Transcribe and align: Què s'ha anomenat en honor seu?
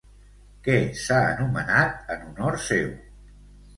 Què 0.67 0.77
s'ha 1.01 1.19
anomenat 1.27 2.11
en 2.15 2.27
honor 2.31 2.59
seu? 2.69 2.91